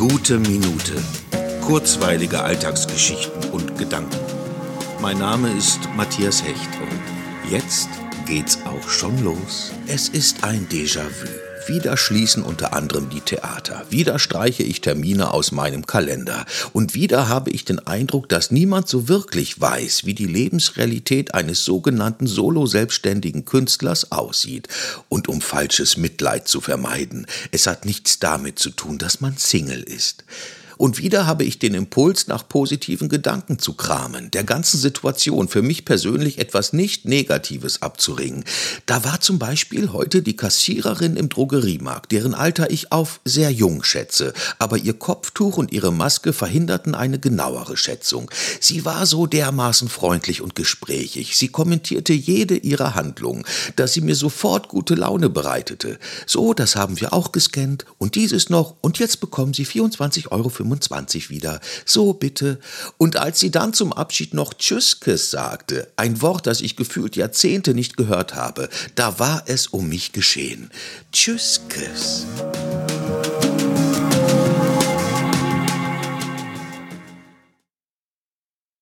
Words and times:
Gute 0.00 0.38
Minute. 0.38 0.94
Kurzweilige 1.60 2.40
Alltagsgeschichten 2.42 3.50
und 3.50 3.76
Gedanken. 3.76 4.16
Mein 5.02 5.18
Name 5.18 5.52
ist 5.52 5.78
Matthias 5.94 6.42
Hecht 6.42 6.70
und 6.80 7.50
jetzt 7.52 7.90
geht's 8.24 8.60
auch 8.64 8.88
schon 8.88 9.22
los. 9.22 9.72
Es 9.88 10.08
ist 10.08 10.42
ein 10.42 10.66
Déjà-vu. 10.70 11.49
Wieder 11.66 11.96
schließen 11.96 12.42
unter 12.42 12.72
anderem 12.72 13.10
die 13.10 13.20
Theater. 13.20 13.84
Wieder 13.90 14.18
streiche 14.18 14.62
ich 14.62 14.80
Termine 14.80 15.32
aus 15.32 15.52
meinem 15.52 15.86
Kalender. 15.86 16.46
Und 16.72 16.94
wieder 16.94 17.28
habe 17.28 17.50
ich 17.50 17.64
den 17.64 17.78
Eindruck, 17.86 18.28
dass 18.28 18.50
niemand 18.50 18.88
so 18.88 19.08
wirklich 19.08 19.60
weiß, 19.60 20.04
wie 20.04 20.14
die 20.14 20.26
Lebensrealität 20.26 21.34
eines 21.34 21.64
sogenannten 21.64 22.26
solo-selbstständigen 22.26 23.44
Künstlers 23.44 24.10
aussieht. 24.10 24.68
Und 25.08 25.28
um 25.28 25.40
falsches 25.40 25.96
Mitleid 25.96 26.48
zu 26.48 26.60
vermeiden, 26.60 27.26
es 27.50 27.66
hat 27.66 27.84
nichts 27.84 28.18
damit 28.18 28.58
zu 28.58 28.70
tun, 28.70 28.98
dass 28.98 29.20
man 29.20 29.36
Single 29.36 29.82
ist. 29.82 30.24
Und 30.80 30.96
wieder 30.96 31.26
habe 31.26 31.44
ich 31.44 31.58
den 31.58 31.74
Impuls, 31.74 32.26
nach 32.26 32.48
positiven 32.48 33.10
Gedanken 33.10 33.58
zu 33.58 33.74
kramen, 33.74 34.30
der 34.30 34.44
ganzen 34.44 34.78
Situation 34.78 35.46
für 35.46 35.60
mich 35.60 35.84
persönlich 35.84 36.38
etwas 36.38 36.72
nicht 36.72 37.04
Negatives 37.04 37.82
abzuringen. 37.82 38.44
Da 38.86 39.04
war 39.04 39.20
zum 39.20 39.38
Beispiel 39.38 39.92
heute 39.92 40.22
die 40.22 40.36
Kassiererin 40.36 41.16
im 41.16 41.28
Drogeriemarkt, 41.28 42.12
deren 42.12 42.32
Alter 42.32 42.70
ich 42.70 42.92
auf 42.92 43.20
sehr 43.26 43.50
jung 43.50 43.84
schätze, 43.84 44.32
aber 44.58 44.78
ihr 44.78 44.94
Kopftuch 44.94 45.58
und 45.58 45.70
ihre 45.70 45.92
Maske 45.92 46.32
verhinderten 46.32 46.94
eine 46.94 47.18
genauere 47.18 47.76
Schätzung. 47.76 48.30
Sie 48.58 48.86
war 48.86 49.04
so 49.04 49.26
dermaßen 49.26 49.90
freundlich 49.90 50.40
und 50.40 50.54
gesprächig, 50.54 51.36
sie 51.36 51.48
kommentierte 51.48 52.14
jede 52.14 52.56
ihrer 52.56 52.94
Handlungen, 52.94 53.44
dass 53.76 53.92
sie 53.92 54.00
mir 54.00 54.14
sofort 54.14 54.68
gute 54.68 54.94
Laune 54.94 55.28
bereitete. 55.28 55.98
So, 56.24 56.54
das 56.54 56.74
haben 56.74 56.98
wir 57.02 57.12
auch 57.12 57.32
gescannt 57.32 57.84
und 57.98 58.14
dieses 58.14 58.48
noch 58.48 58.76
und 58.80 58.98
jetzt 58.98 59.20
bekommen 59.20 59.52
Sie 59.52 59.66
24,95 59.66 60.28
Euro 60.28 60.48
25 60.70 61.30
wieder. 61.30 61.60
So 61.84 62.12
bitte. 62.12 62.58
Und 62.96 63.16
als 63.16 63.40
sie 63.40 63.50
dann 63.50 63.72
zum 63.72 63.92
Abschied 63.92 64.34
noch 64.34 64.54
Tschüsskes 64.54 65.30
sagte, 65.30 65.88
ein 65.96 66.22
Wort, 66.22 66.46
das 66.46 66.60
ich 66.60 66.76
gefühlt 66.76 67.16
Jahrzehnte 67.16 67.74
nicht 67.74 67.96
gehört 67.96 68.34
habe, 68.34 68.68
da 68.94 69.18
war 69.18 69.42
es 69.46 69.66
um 69.66 69.88
mich 69.88 70.12
geschehen. 70.12 70.70
Tschüsskes. 71.12 72.26